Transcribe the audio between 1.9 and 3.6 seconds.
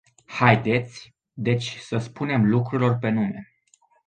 spunem lucrurilor pe nume.